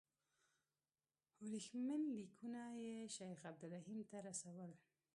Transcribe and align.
ورېښمین 1.45 2.03
لیکونه 2.17 2.61
یې 2.85 2.95
شیخ 3.15 3.39
عبدالرحیم 3.51 3.99
ته 4.09 4.17
رسول. 4.27 4.71